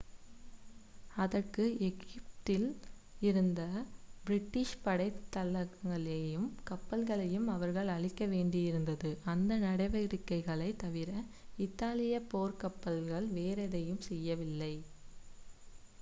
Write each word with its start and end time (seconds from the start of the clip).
அதற்கு 1.15 1.63
எகிப்தில் 1.79 2.65
இருந்த 3.21 3.61
பிரிட்டிஷ் 4.23 4.73
படைத் 4.83 5.19
தளங்களையும் 5.35 6.47
கப்பல்களையும் 6.69 7.47
அவர்கள் 7.47 7.87
அழிக்க 7.87 8.25
வேண்டியிருந்தது 8.25 9.11
அந்த 9.25 9.57
நடவடிக்கைகளைத் 9.59 10.79
தவிர 10.79 11.11
இத்தாலிய 11.57 12.23
போர்க்கப்பல்கள் 12.33 13.27
வேறெதையும் 13.31 14.01
செய்ய 14.01 14.27
தேவையில்லை 14.29 14.73